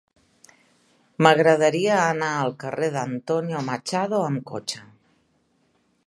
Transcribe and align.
M'agradaria 1.25 1.99
anar 2.05 2.29
al 2.37 2.49
carrer 2.63 2.89
d'Antonio 2.95 3.61
Machado 3.67 4.23
amb 4.31 4.43
cotxe. 4.53 4.83